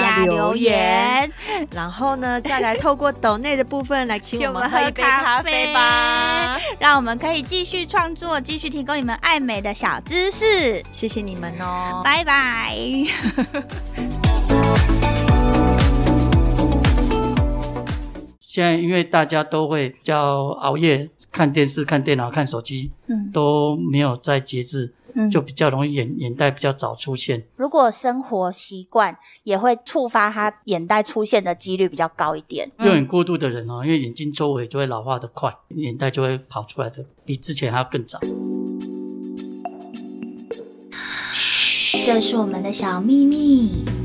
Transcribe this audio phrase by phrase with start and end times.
[0.00, 1.30] 加留言，
[1.72, 10.82] 然后呢，再来透过抖内的部分来请我们喝一杯咖啡吧，让我们可以继续创作，继续提供你们爱美的小知识。
[10.90, 12.74] 谢谢你们哦，拜拜。
[18.40, 27.46] 现在因为大家都会比较熬夜看电视、看电脑、看手机，嗯，都没有在节制，嗯，就比较容易眼眼袋比较早出现。
[27.56, 32.70] 如果生活习惯也会触发他眼袋出现的几率比较高一点。
[32.78, 38.18] 用眼过度的人哦，因为眼睛周围就会老化的快，眼袋就会跑出来的比之前还要更早。
[42.04, 44.03] 这是我们的小秘密。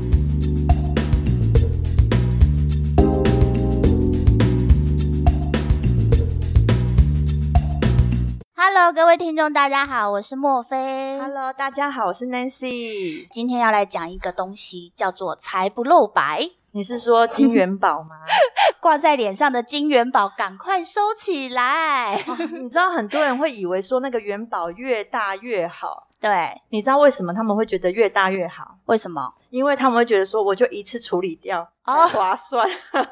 [8.72, 11.18] Hello，各位听众，大家好，我是莫菲。
[11.18, 13.26] Hello，大家好，我是 Nancy。
[13.28, 16.48] 今天要来讲一个东西，叫做财不露白。
[16.70, 18.14] 你是说金元宝吗？
[18.80, 22.14] 挂在脸上的金元宝，赶快收起来。
[22.28, 26.06] 哦，你知道很多人会以为说那个元宝越大越好。
[26.20, 28.76] 对，你知道为什么他们会觉得越大越好？
[28.86, 29.34] 为什么？
[29.48, 32.64] 因为他们会觉得说，我就一次处理掉，哦，划算。
[32.70, 33.08] 可是，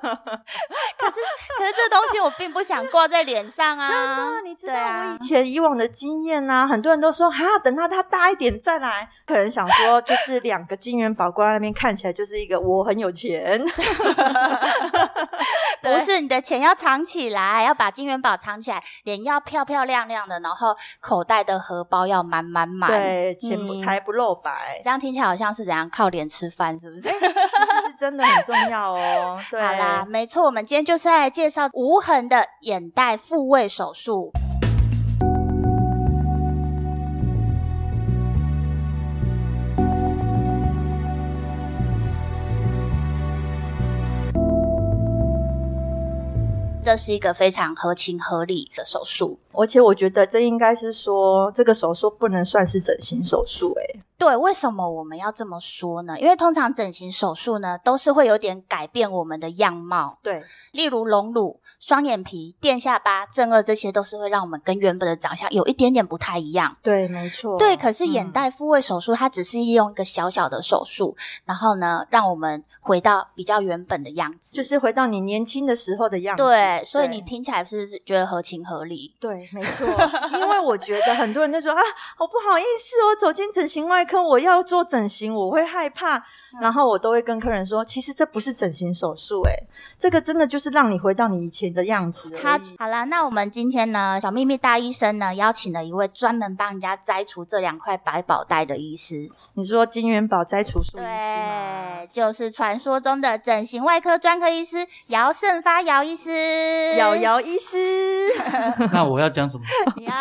[1.59, 3.89] 可是这东西我并不想挂在脸上啊。
[3.91, 9.09] 真的，你知道我以前以往的经验啊，很多人都说，哈，等到它大一点再来。
[9.27, 13.61] 可能想说，就是两个金元宝挂在那边，看起来就是一个我很有钱。
[15.83, 22.97] 不是，你的钱要藏起来，要把金元宝藏起来，脸要漂漂亮亮的，然后口袋的荷包要满满满。
[22.98, 24.80] 对，钱不财不露白。
[24.82, 27.02] 这样听起来好像是怎样靠脸吃饭，是不是？
[27.08, 29.38] 其实是真的很重要哦。
[29.50, 34.32] 对，好啦，没错，我们今天就是来介绍无痕的眼袋复位手术。
[46.81, 54.00] 这是一个非常合情合理的手术，而且我觉得这应该是说，这个手术不能算是整形手术，诶。
[54.16, 56.19] 对，为什么我们要这么说呢？
[56.19, 60.19] 因为通常整形手术呢，都是会有点改变我们的样貌。
[60.22, 60.42] 对，
[60.72, 66.76] 例如隆乳、双眼皮、垫下巴、正颚，这些都是会让我们跟原本的长相有一点点不太一样。
[66.82, 67.56] 对，没错。
[67.58, 76.42] 对，可是眼袋复位手术，它只是用一个小小的手术，然后呢，让我们回到比较原本的样子，就是回到你年轻的时候的样子。
[76.42, 79.14] 对，所以你听起来不是觉得合情合理？
[79.20, 79.86] 对，没错。
[80.32, 81.82] 因为我觉得很多人就说啊，
[82.16, 86.25] 好不好意思，我走进整形外科，我要做整形，我会害怕。
[86.60, 89.53] 然后我都会跟客人说，其实这不是整形手术，哎，
[89.98, 92.31] 这个真的就是让你回到你以前的样子。
[92.31, 99.28] 他好了，那我们今天呢，小秘密大医生呢，邀请了一位专门帮人家摘除这两块百宝袋的医师。
[99.54, 101.98] 你说金元宝摘除术医师吗？
[101.98, 106.94] 对，就是传说中的整形外科专科医师姚胜发姚医师。
[106.97, 108.32] 姚姚医师。
[108.92, 109.64] 那我要讲什么？
[109.97, 110.12] 你要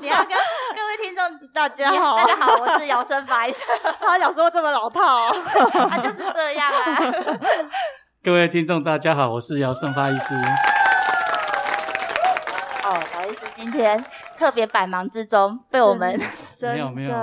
[0.00, 3.60] 你要跟各位听众大家好，大家好，我是姚胜发医生。
[4.00, 5.34] 他想说这么老套。
[5.70, 6.98] 他 就是这样啊！
[8.24, 10.34] 各位听众，大家好，我是姚胜发医师。
[12.84, 14.02] 哦，不好意思，今天
[14.38, 16.18] 特别百忙之中被我们。
[16.60, 17.14] 没有没有没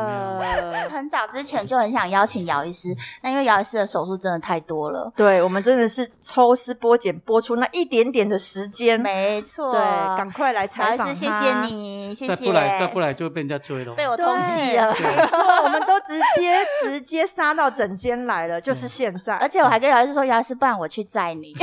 [0.82, 2.88] 有，很早之前就很想邀请姚医师，
[3.22, 9.82] 那因为姚医师的手术真的太多了，对，我们真的是抽丝剥茧，播出那一点点的时间，没错，对，
[10.18, 11.06] 赶快来采访。
[11.06, 12.34] 姚医师，谢谢你，谢谢。
[12.34, 14.94] 再不来，再不来就被人家追了，被我通气了。
[14.94, 19.36] 说我们都直接直接杀到诊间来了，就是现在。
[19.36, 21.54] 而且我还跟姚医师说，姚医师，不然我去载你。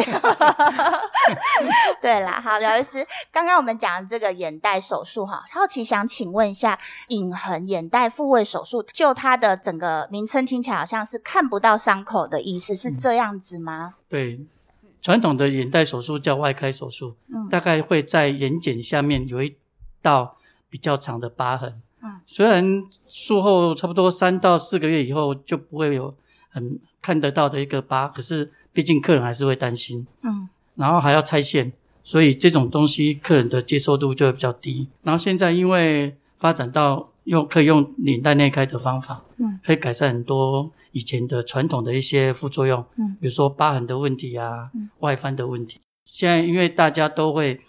[2.02, 3.02] 对啦，好，姚医师，
[3.32, 7.66] 刚刚我们讲的这个眼袋手术哈，好奇想请问一下，隐痕。
[7.66, 13.94] 眼袋复位手术，就它的整个名称听起来好像是看不到伤口的意思，是这样子吗？
[13.94, 14.40] 嗯、对，
[15.00, 19.56] 传统的眼袋手术叫外开手术，嗯，大概会在眼睑下面有一
[20.02, 20.36] 道
[20.68, 22.64] 比较长的疤痕，嗯，虽然
[23.06, 26.14] 术后差不多三到四个月以后就不会有
[26.50, 31.72] 很看得到的一个疤，可是毕竟客人还是会担心，嗯，然后还要拆线，
[32.02, 34.88] 所以这种东西客人的接受度就会比较低。
[35.02, 45.78] 然后现在因为发展到用可以用眼袋内开的方法，嗯，可以改善很多以前的传统的一些副作用，嗯，比如说疤痕的问题啊，嗯，外翻的问题。
[46.04, 47.60] 现在因为大家都会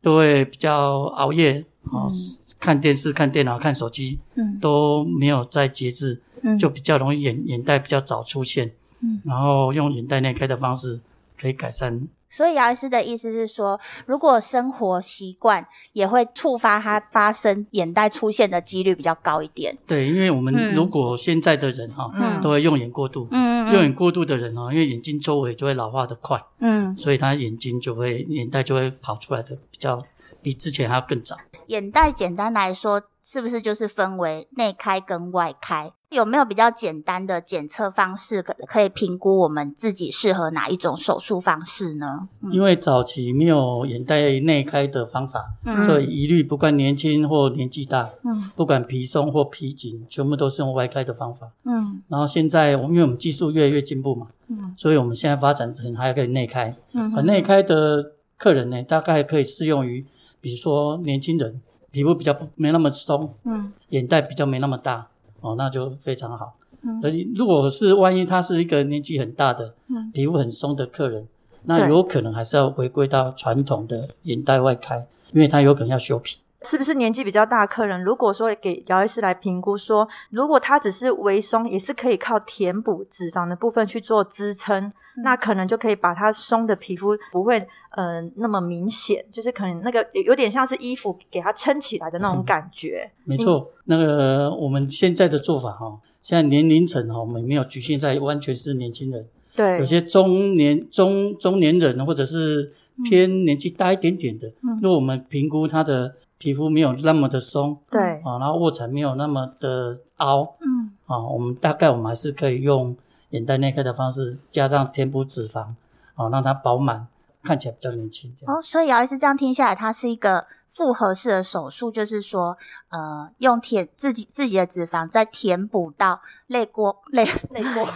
[0.00, 2.10] 都会比较熬夜，哦，
[2.58, 8.72] 看电视、看电脑、看手机，嗯，都没有在节制，嗯，就比较容易眼眼袋比较早出现，
[9.02, 10.98] 嗯，然后用眼袋内开的方式
[11.38, 12.08] 可以改善。
[12.28, 19.76] 所以姚医师的意思是说，如果生活习惯也会触发它发生眼袋出现的几率比较高一点。
[19.86, 30.02] 对，因为我们如果现在的人哈，嗯，都会用眼过度，嗯，用眼过度的人哈，因为眼睛周围就会老化的快，嗯，所以他眼睛就会眼袋就会跑出来的比较
[30.42, 31.36] 比之前还要更早。
[31.68, 35.92] 眼袋简单来说，是不是就是分为内开跟外开？
[36.16, 42.26] 有没有比较简单的检测方式，可可以评估我们自己适合哪一种手术方式呢？
[42.40, 51.50] 嗯、因为早期没有眼袋内开的方法，嗯、所以一律不管年轻或年纪大，嗯，不管皮松或皮紧，全部都是用外开的方法。
[51.64, 56.74] 嗯，然后现在我们因为我们技术越来越进步嘛，嗯，所以我们现在发展成还可以内开。
[56.94, 60.06] 嗯，而内开的客人呢，大概可以适用于，
[60.40, 61.60] 比如说年轻人，
[61.90, 65.08] 皮肤比较没那么松，嗯，眼袋比较没那么大。
[65.46, 66.56] 哦，那就非常好。
[66.82, 71.26] 嗯，而如果是万一他是一个年纪很大的，嗯，皮肤很松的客人，
[71.64, 76.38] 那有可能还是要回归到传统的眼袋外开，因为他有可能要修皮。
[76.66, 78.02] 是不是年纪比较大的客人？
[78.02, 84.92] 如果说给姚医师来评估说，如果他只是微松，也是可以靠填补脂肪的部分去做支撑，嗯、
[85.22, 87.60] 那可能就可以把他松的皮肤不会
[87.96, 93.08] 嗯、呃、那么明显，就是可能那个有点像是衣服给他撑起来的那种感觉。
[93.18, 99.24] 嗯、没错，那个我们现在的做法哈，现在年龄层哈，我们没有局限在完全是年轻人，
[99.54, 102.72] 对，有些中年中中年人或者是
[103.04, 106.14] 偏年纪大一点点的，嗯，如果我们评估他的。
[106.38, 112.96] 皮肤没有那么的松，对啊，然后卧蚕没有那么的凹，嗯啊，我们大概我们还是可以用
[113.30, 115.74] 眼袋内科的方式，加上填补脂肪，
[116.14, 117.06] 啊，让它饱满，
[117.42, 118.34] 看起来比较年轻。
[118.36, 120.46] 这样哦，所以姚医师这样听下来，它是一个。
[120.76, 122.58] 复合式的手术就是说，
[122.90, 127.86] 呃，用填自己自己的脂肪再填补到泪沟、泪 泪沟、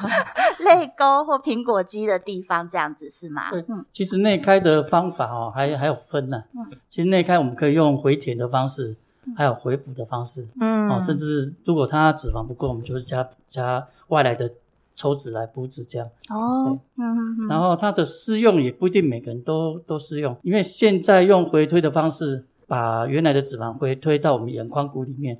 [0.60, 3.50] 泪沟或苹果肌的地方，这样子是吗？
[3.50, 6.44] 对，嗯，其实内开的方法哦，还还有分呢、啊。
[6.56, 8.96] 嗯，其实内开我们可以用回填的方式，
[9.36, 10.48] 还有回补的方式。
[10.58, 14.50] 嗯，哦，甚至如果它脂肪不够，我们就是加加外来的
[14.96, 16.08] 抽脂来补脂，这样。
[16.30, 17.48] 哦，嗯嗯嗯。
[17.48, 22.46] 然后它的适用也不一定每个人都都适用，因为现在用回推的方式。
[22.70, 25.36] 把原来的脂肪回推到我们眼眶骨里面，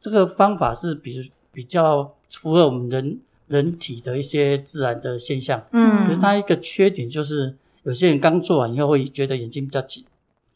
[0.00, 5.62] 这个方法是比比较符合我们人人体的一些自然的现象。
[5.72, 10.06] 嗯，可是它一个缺点就是，有些人刚做完以后会觉得眼睛比较紧。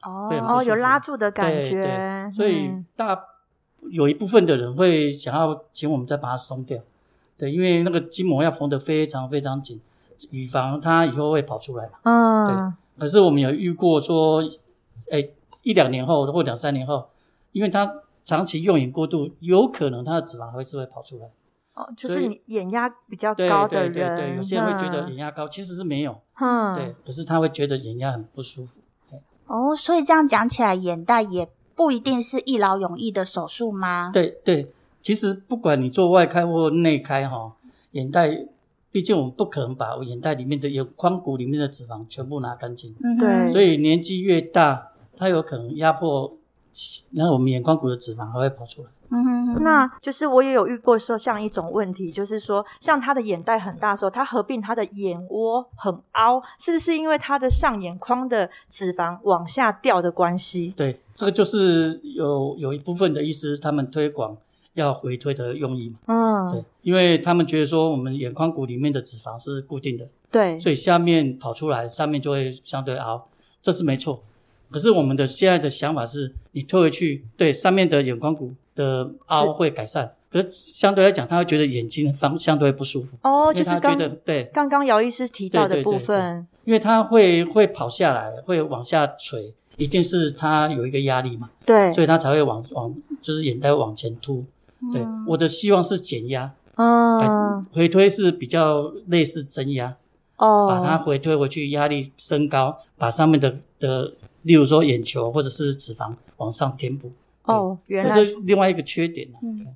[0.02, 1.72] 哦哦，有拉住的感觉。
[1.72, 3.22] 对对，所以大
[3.90, 6.80] 有一部分的人会想要请我们再把它松掉。
[7.36, 9.78] 对，因为那个筋膜要缝得非常非常紧，
[10.30, 11.98] 以防它以后会跑出来嘛。
[12.04, 13.00] 嗯，对。
[13.02, 14.42] 可是我们有遇过说，
[15.10, 15.28] 哎。
[15.64, 17.08] 一两年后或两三年后，
[17.50, 17.92] 因为他
[18.24, 21.28] 长期用眼过度，有可能他的脂肪还是会跑出来。
[21.74, 26.16] 哦，就是你眼压比较高的人，对对对对，有些人会觉得眼压高，嗯、其实是没有。
[26.40, 28.74] 嗯，对，可是他会觉得眼压很不舒服。
[29.46, 34.10] 哦，所以这样讲起来，眼袋也不一定是一劳永逸的手术吗？
[34.14, 34.72] 对对，
[35.02, 37.52] 其实不管你做外开或内开哈，
[37.90, 38.46] 眼袋，
[38.92, 42.94] 毕竟我们不可能把眼袋里面的眼眶骨里面的脂肪全部拿干净。
[43.02, 43.50] 嗯，对。
[43.50, 44.90] 所以年纪越大。
[45.16, 46.36] 它有可能压迫，
[47.12, 48.88] 然后我们眼眶骨的脂肪还会跑出来。
[49.10, 60.74] 嗯哼哼，那就是我也有遇过说，像一种问题，就是说，像他的眼袋很大的时候，他合并他的眼窝很凹，是不是因为他的上眼眶的脂肪往下掉的关系？
[60.76, 64.36] 对，这个就是有有一部分的医师他们推广
[64.72, 65.98] 要回推的用意嘛。
[66.06, 73.28] 嗯，对，因为他们觉得说我们眼眶骨里面的脂肪是固定的，对，所以下面跑出来，上面就会相对凹，
[73.62, 74.20] 这是没错。
[74.74, 80.12] 可是我们的现在的想法是，你推回去，对上面的眼眶骨的凹会改善。
[80.28, 83.16] 可是相对来讲，他会觉得眼睛方相对不舒服。
[83.22, 91.50] 哦，就是刚对刚刚姚医师提到的部分，因为他会会跑下来，会往下垂，一定是他有一个压力嘛。
[91.64, 94.44] 对，所以他才会往往就是眼袋往前凸。
[94.92, 96.50] 对，嗯、我的希望是减压。
[96.74, 99.94] 嗯，回推是比较类似增压。
[100.38, 104.12] 哦，把它回推回去，压力升高，把上面的的。
[104.44, 107.12] 例如说眼球或者是脂肪往上填补
[107.44, 109.66] 哦，原来这是另外一个缺点嗯，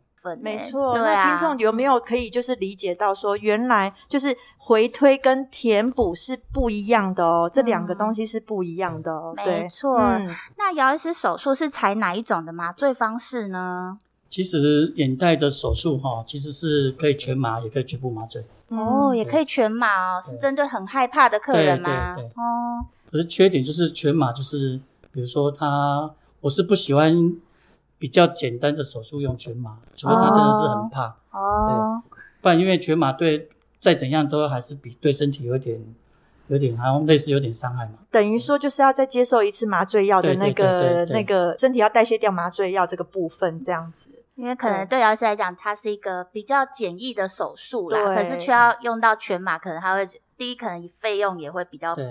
[0.40, 0.96] 没错。
[0.96, 9.34] 那听众有没有可以就是理解到说，原来就是回推跟填补是不一样的哦，这两个东西是不一样的哦。
[9.44, 9.98] 没错。
[10.56, 13.98] 那姚医师手术是采哪一种的麻醉方式呢？
[14.28, 18.44] 其实眼袋的手术哈，其实是可以全麻，也可以局部麻醉。
[18.68, 22.14] 哦，也可以全麻哦，是针对很害怕的客人吗？
[22.36, 22.84] 哦。
[23.10, 24.80] 可是缺点就是全麻，就是
[25.12, 26.10] 比如说他，
[26.40, 27.34] 我是不喜欢
[27.98, 31.16] 比较简单的手术用全麻，除非他真的是很怕。
[31.30, 32.02] 哦。
[32.40, 33.48] 不然因为全麻对
[33.78, 35.82] 再怎样都还是比对身体有点
[36.46, 37.94] 有点好像类似有点伤害嘛。
[38.10, 44.10] 等于说就是要再接受一次麻醉药的那个那个身体要代谢掉麻醉药这个部分这样子。
[44.36, 50.06] 因为可能对姚医师来讲，它是一个比较简易的手术啦，可是却要用到全麻，可能他会
[50.38, 52.06] 第一可能费用也会比较对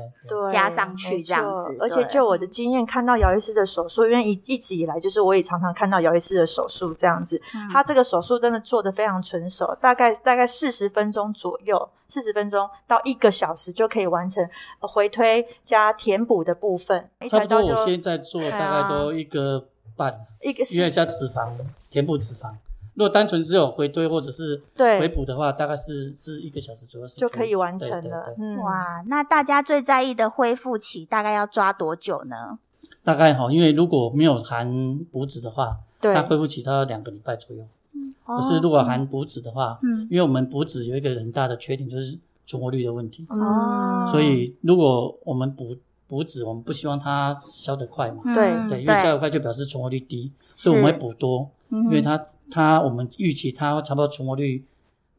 [0.51, 1.75] 加上去这样子。
[1.79, 14.47] 而且就我的经验，看到姚医师的手术，因为一一直以来就是我也常常看到姚医师的手术这样子，嗯、他这个手术真的做得非常纯熟，大概大概四十分钟左右，四十分钟到一个小时就可以完成
[14.81, 17.09] 回推加填补的部分。
[17.29, 19.65] 差不多，我现在做大概都一个。
[19.95, 21.49] 半一个因为加脂肪
[21.89, 22.53] 填补脂肪，
[22.97, 28.33] 如果单纯只有回推或者是回补的话，大概是是一个小时左右就可以完成了。
[28.39, 32.57] 嗯，哇，那大家最在意的恢复期大概要抓多久呢？
[33.03, 37.63] 大概哈，因为如果没有含补脂的话，对，它恢复期它要两个礼拜左右。
[37.93, 43.27] 嗯，可是如果含补脂的话，嗯，因为我们补脂有一个很大的缺点就是存活率的问题。
[43.29, 45.77] 哦，所以如果我们补
[46.07, 48.23] 补脂，我们不希望它消得快嘛？
[48.33, 48.69] 对。
[48.69, 52.19] 对，因为消得快就表示存活率低，所以我们会补多，因为它
[52.51, 54.63] 它我们预期它差不多存活率，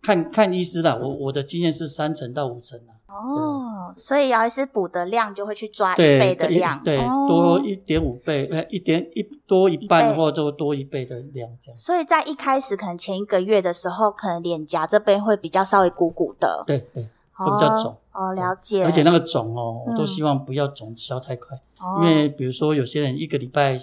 [0.02, 2.94] 看看医师啦，我我的经验是三成到五成啦。
[3.06, 11.76] 哦，所以姚医师补的量就会去抓一倍的量，对，多一点五倍，呃，一点一多一半或者多一倍的量这样。
[11.76, 17.08] 所以在一开始可能前一个月的时候，可能脸颊这边会比较稍微鼓鼓的，对对。
[17.38, 18.84] 会比较肿哦，了解。
[18.84, 21.56] 而且那个肿哦，我都希望不要肿消太快，
[22.02, 23.76] 因为比如说有些人一个礼拜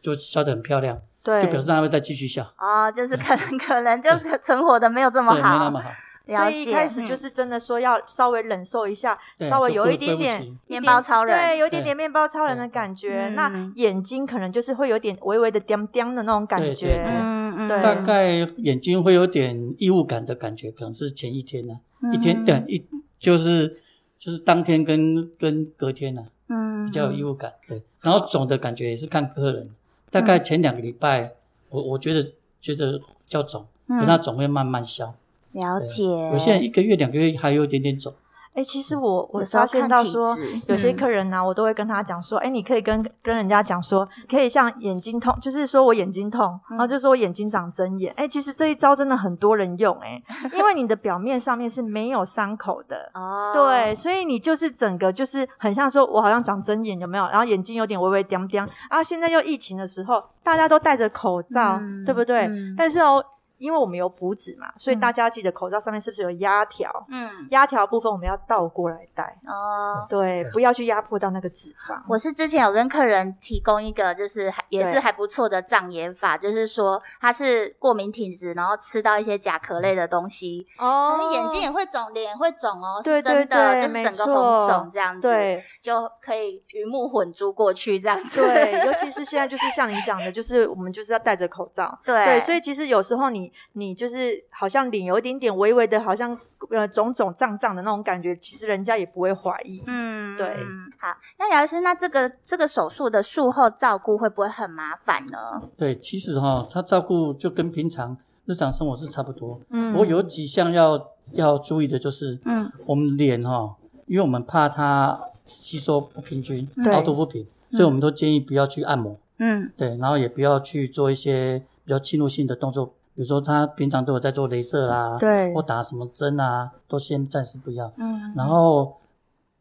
[0.00, 2.42] 就消得很漂亮，对，就表示他会再继续消。
[2.58, 5.90] 哦，就是可能可能就是存活的没有这么好，没那么好。
[6.24, 9.18] 所以一开始就是真的说要稍微忍受一下，
[9.50, 13.28] 稍微有一点点面包超人，对，有一点点面包超人的感觉。
[13.30, 21.74] 那眼睛可能就是会有点微微的颠颠的那种感觉，嗯嗯，大概眼睛会有点异物感的感觉，可能是前一天呢，
[22.12, 22.86] 一天对一。
[23.18, 23.80] 就是
[24.18, 27.80] 就是当天跟跟隔天呢、啊，嗯，比较有异物感，对。
[28.00, 29.70] 然后肿的感觉也是看个人，
[30.12, 31.32] 大概前两个礼拜，嗯、
[31.70, 35.14] 我我觉得觉得比较肿，可它肿会慢慢消。
[35.52, 36.04] 了解。
[36.04, 38.14] 有些人一个月两个月还有一点点肿。
[38.54, 48.12] 哎、欸，其实我我发现到说，有些客人呢、我都会跟他讲说，哎、欸，你可以跟跟人家讲说，可以像眼睛痛，就是说我眼睛痛，然后就说我眼睛长针眼。
[48.14, 57.26] 哎、欸，其实这一招真的很多人用、欸，哎，因为你的表面上面是没有伤口的，哦，对，所以你就是整个就是很像说我好像长针眼，有没有？
[57.28, 58.68] 然后眼睛有点微微点点。
[58.90, 62.46] 啊，现在又疫情的时候，大家都戴着口罩，嗯、对不对？
[62.48, 63.24] 嗯、但是哦。
[63.62, 66.90] 因为我们有补纸嘛，所以大家记得口罩上面是不是有压条？
[67.08, 70.04] 嗯，压条部分我们要倒过来戴哦。
[70.08, 72.02] 对，不要去压迫到那个脂肪。
[72.08, 88.40] 我是之前有跟客人提供一个，就是还也是还不错的障眼法，就是说他是过敏体质，然后吃到一些甲壳类的东西哦，眼睛也会肿，脸也会肿哦，是真的，就是整个红肿这样子，对，就可以鱼目混珠过去这样子。
[88.40, 93.51] 对， 尤其是现在就是像你讲的，就是我们就是要戴着口罩，对，所以其实有时候你。
[93.72, 96.38] 你就是好像脸有一点点微微的，好像
[96.70, 99.82] 呃肿肿胀胀的那种感觉，其实人家也不会怀疑。
[99.86, 100.56] 嗯，对。
[100.98, 105.62] 好，那姚医师，那这个这个手术的术后照顾会不会很麻烦呢？
[105.76, 108.16] 对，其实哈，他照顾就跟平常
[108.46, 109.60] 日常生活是差不多。
[109.70, 119.18] 嗯，我有几项要要注意的就是，嗯，我们脸哈，因为我们怕它吸收不平均，凹凸不平，所以我们都建议不要去按摩。
[119.38, 122.94] 嗯，对，然后也不要去做一些比较侵入性的动作。
[123.22, 127.92] 比如说他平常都有在做镭射啦，对，或打什么针啊，都先暂时不要。
[127.96, 128.96] 嗯，然后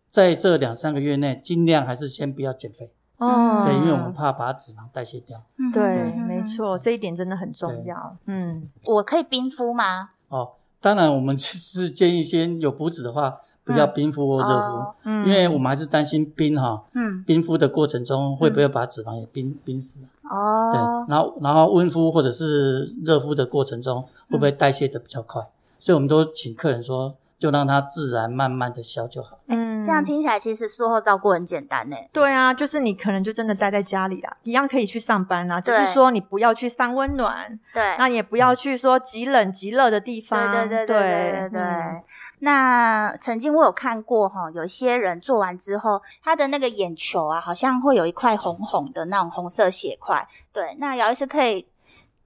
[0.10, 2.92] 在这两三个月内，尽量还是先不要减肥。
[3.18, 5.40] 哦，对，因为我们怕把脂肪代谢掉。
[5.72, 8.18] 对，没错，这一点真的很重要。
[8.26, 10.10] 嗯，我可以冰敷吗？
[10.30, 20.04] 哦，当然，我们是建议先有补脂的话，不要冰敷或热敷，嗯，因为我们还是担心冰哈，嗯，冰敷的过程中会不会把脂肪也冰冰死？
[20.32, 25.42] 哦，对，然后然后温敷或者是热敷的过程中，会不会代谢的比较快？
[25.42, 29.40] 嗯、所以我们都请客人说，就让它自然慢慢的消就好。
[29.48, 31.96] 嗯，这样听起来其实术后照顾很简单呢。
[32.14, 41.62] 对啊，就是你可能就真的待在家里啦，一样可以去上班啦，对只是说你不要去上温暖，对，那你也不要去说极冷极热的地方，对对对对对对对。
[41.62, 42.04] 嗯
[42.44, 50.28] 那曾经我有看过哈，有些人做完之后，他的那个眼球啊，好像会有一块红红的那种红色血块。
[50.52, 51.68] 对，那姚医师可以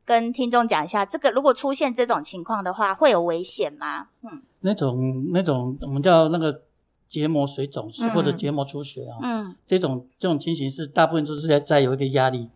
[0.06, 4.08] 跟听众讲一下，这个如果出现这种情况的话，会有危险吗？
[4.24, 6.62] 嗯，那种那种我们叫那个
[7.08, 12.50] 结膜水肿或者结膜出血啊，嗯，这种这种情形是大部分都是在在有一个压力，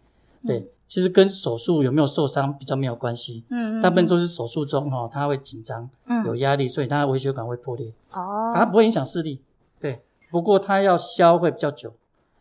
[0.46, 3.44] 对，其实跟手术有没有受伤比较没有关系。
[3.50, 7.94] 嗯，大部分都是手术中哈，它会紧张，嗯，有压力，所以他的微血管会破裂。
[8.14, 9.42] 哦，它不会影响视力。
[9.80, 11.94] 对，不过它要消会比较久，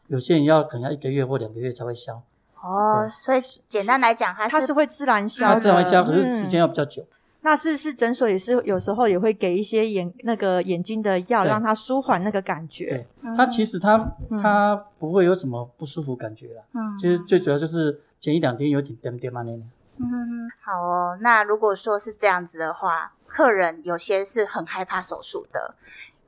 [0.07, 2.23] 有些人要可能要一个月或两个月才会消。
[2.61, 7.05] 哦，所以简单来讲，它它是会自然消，它自然会消，可是时间要比较久。
[7.49, 12.87] 那是不是诊所也是有时候也会给一些眼那个眼睛的药，让它舒缓那个感觉？
[12.91, 16.63] 对，它其实它它不会有什么不舒服感觉啦。
[16.75, 19.63] 嗯，其实最主要就是前一两天有点点点嘛那样。
[19.97, 20.05] 嗯，
[20.63, 21.19] 好哦。
[21.23, 25.75] 那如果说是这样子的话，客人有些是很害怕手术的。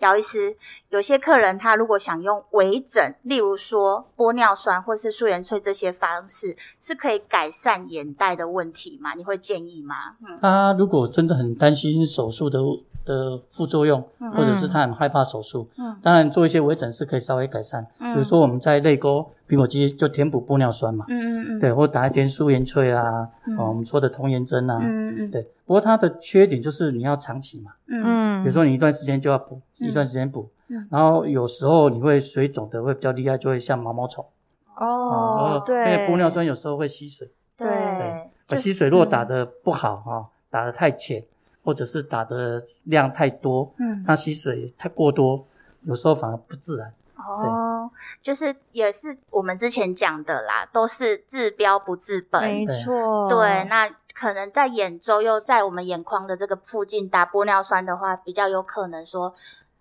[0.01, 0.57] 姚医师，
[0.91, 9.15] 有些客人他如果想用微整，例如说玻尿酸或是素颜萃这些方式，是可以改善眼袋的问题吗？
[9.15, 9.95] 你会建议吗？
[10.27, 12.61] 嗯，他如果真的很担心手术的。
[13.03, 23.29] 的副作用，或者是他很害怕手术，嗯，当然做一些微整是可以稍微改善，嗯，比如说我们在泪沟苹果肌就填补玻尿酸嘛，嗯嗯嗯，对，或打一点素颜萃啊，
[23.59, 34.25] 哦，我们说的童颜针啊，嗯嗯，对，不过它的缺点就是你要长期嘛，嗯，比如说你一段时间就要补，一段时间补，嗯，然后有时候你会水肿的会比较厉害，就会像毛毛虫，
[34.77, 37.69] 哦，对，因为玻尿酸有时候会吸水，对，
[38.47, 41.25] 对，吸水如果打的不好哈，打的太浅。
[41.63, 45.45] 或者是打的量太多，嗯，它吸水太过多，
[45.83, 46.91] 有时候反而不自然。
[47.21, 47.91] 哦，
[48.23, 53.29] 就是也是我们之前讲的啦，都是治标不治本，没错。
[53.29, 59.35] 对，那可能在眼周又在我们眼眶的这个附近打玻尿酸的话，比较有可能说。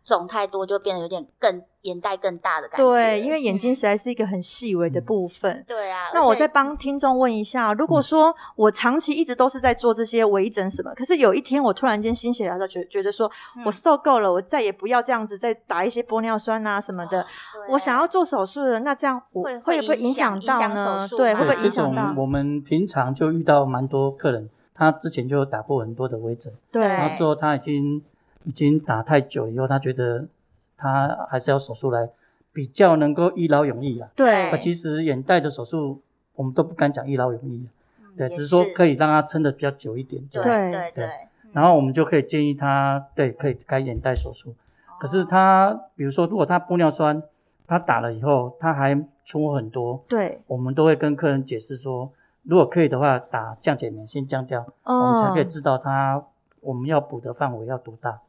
[0.10, 2.84] 肿太多就变得有点更眼袋更大的感觉。
[2.84, 5.52] 对，因为眼睛实在是一个很细微的部分。
[5.52, 6.08] 嗯、对啊。
[6.14, 13.30] 那我再帮听众问一下，如果说我长期一直都是在做这些微整什么，可是有一天我突然间心血来潮，觉觉得说
[13.66, 17.24] 我受够了，我再也不要这样子再打一些玻尿酸啊什么的，
[17.70, 21.08] 我想要做手术了，那这样我会会不会影响到呢？
[21.16, 22.14] 对，会不会影响到？
[22.18, 28.04] 我们平常就遇到蛮多客人，他之前就有打过很多的微整，对，然后之后他已经。
[28.50, 30.28] 已经打太久了以后，他觉得
[30.76, 32.10] 他还是要手术来
[32.52, 34.10] 比较能够一劳永逸啊。
[34.16, 36.02] 对，其实眼袋的手术
[36.34, 37.70] 我们都不敢讲一劳永逸，
[38.02, 40.20] 嗯、对，只是说可以让他撑的比较久一点。
[40.32, 41.10] 对对对，对。
[41.54, 44.50] 然后我们就可以建议他，对，可以开眼袋手术。
[44.50, 47.22] 哦、可是他，比如说，如果他玻尿酸
[47.68, 56.26] 他打了以后，他还出很多，对，我们都会跟客人解释说，如果可以的话，打降解酶先降掉，哦、我们才可以知道他
[56.62, 58.20] 我们要补的范围要多大。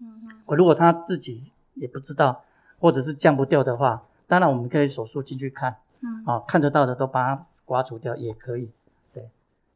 [0.00, 2.44] 嗯，我如果他自己也不知道，
[2.78, 8.70] 或者是降不掉的话，当然我们可以手术进去看，嗯，啊，看得到的都把它刮除掉也可以，
[9.12, 9.28] 对，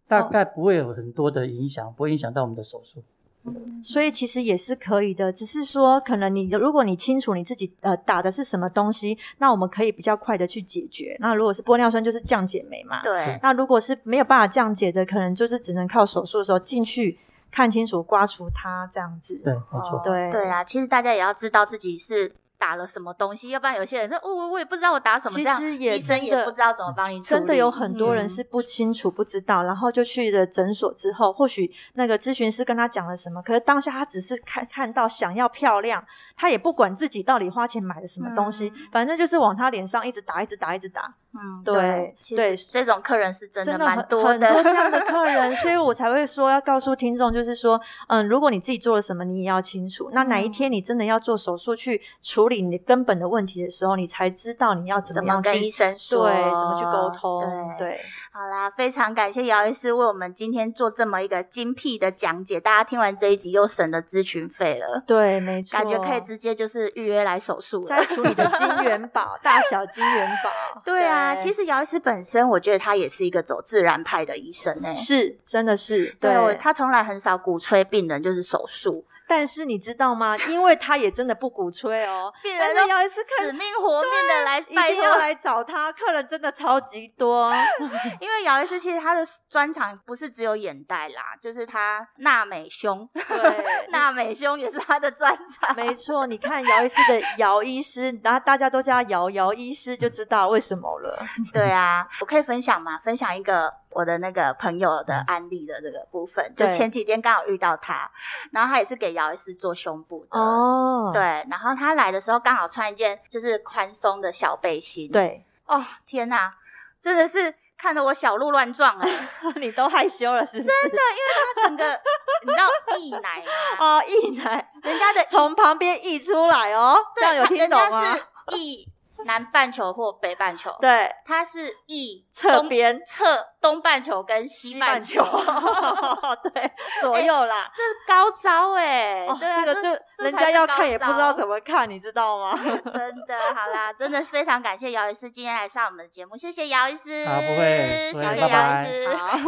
[0.06, 3.02] 大概不会有很多的影响，不会影响到我们的手术。
[3.44, 11.16] 嗯，所以其实也是可以的，只是说可能你如果你清楚你自己呃打的是什么东西，那我们可以比较快的去解决。
[11.18, 13.36] 那如果是玻尿酸就是降解酶嘛，对。
[13.42, 17.18] 那如果是没有办法降解的，可能就是只能靠手术的时候进去。
[17.52, 19.40] 看清楚，刮除它这样子。
[19.44, 20.00] 对，没错。
[20.02, 27.20] 对对啊，其实大家也要知道自己是打了什么东西，要不然有些人说，哦，我我也不知道我打什么，其实也医生也不知道怎么帮你。
[27.20, 36.04] 真的有很多人是不清楚、不知道，嗯、然后就去了诊所之后，或许那个咨询师跟他讲了什么，可是当下他只是看看到想要漂亮，
[36.36, 41.12] 他也不管自己到底花钱买了什么东西，嗯、反正就是往他脸上一直打，一直打，一直打。
[41.34, 50.10] 嗯，对对，这种客人是真的蛮多的，很多这样的 客人，所以我才会说要告诉听众，就是说，嗯，如果你自己做了什么，你也要清楚。
[50.12, 57.42] 那哪一天你真的要做手术去处理你根本的问题的时候，你才知道你要怎么样跟医生说，对，怎么去沟通。
[57.78, 65.02] 对，对，好啦，非常感谢姚医师为我们今天做这么一个精辟的讲解，大家听完这一集又省了咨询费了。
[65.06, 70.82] 对，没错，感觉可以直接就是预约来手术了，再处理的金元宝， 大小金元宝。
[70.84, 71.21] 对啊。
[71.22, 79.04] 啊，其实姚医师本身，我觉得他也是一个走自然派的医生诶，是，真的是，对，对他从来很少鼓吹病人就是手术。
[79.34, 80.36] 但是你知道吗？
[80.46, 87.50] 因为他也真的不鼓吹哦， 病人都要死命活命的来拜托，来找他，客人真的超级多。
[88.20, 95.74] 因为姚医师其实他的专长不是只有眼袋啦，就是他纳美胸，对，纳美胸也是他的专长。
[95.74, 101.24] 没错，你看姚医师的姚医师，然后大家都叫他姚姚医师，就知道为什么了。
[101.54, 103.00] 对啊，我可以分享吗？
[103.02, 103.72] 分享一个。
[103.94, 108.10] 我的那个朋友的案例的这个部分，就前几天刚好遇到他，
[108.50, 116.54] 然后他也是给姚医师做胸部的哦，对，然后他来的时候刚好穿一件就是宽松的小背心，对，哦天哪，
[117.00, 119.08] 真的是看得我小鹿乱撞啊，
[119.56, 120.68] 你都害羞了是不是？
[120.68, 122.00] 真的，因为他整个
[122.44, 123.52] 你知道溢奶吗？
[123.78, 128.18] 哦，溢奶，人家的从旁边溢出来哦，这样有听懂吗？
[128.54, 128.88] 溢。
[129.24, 130.74] 南半球或北半球。
[130.80, 133.24] 对，它是一侧边侧
[133.60, 135.22] 东半球跟西半球。
[136.52, 137.70] 对，左右啦。
[137.76, 139.26] 这是高招哎！
[139.38, 139.88] 对啊，这个就
[140.24, 142.58] 人家要看也不知道怎么看，你知道吗？
[142.62, 147.24] 真的，好啦，真的非常感谢姚医师今天来上我们的节目，谢谢姚医师。
[147.26, 149.08] 好，不会，谢谢姚医师。
[149.16, 149.38] 好。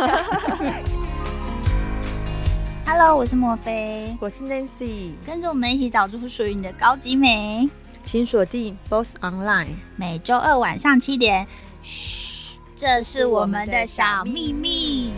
[2.87, 7.69] Hello，我是莫菲，我是 Nancy，跟着我们一起找出属于你的高级美，
[8.05, 11.49] 请锁定 Boss Online，每周二晚上七点。
[11.83, 15.14] 嘘，这是我们的小秘密。